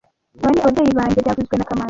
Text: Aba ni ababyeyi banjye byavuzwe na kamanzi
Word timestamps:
Aba 0.41 0.51
ni 0.53 0.61
ababyeyi 0.61 0.97
banjye 0.99 1.19
byavuzwe 1.23 1.55
na 1.55 1.67
kamanzi 1.67 1.79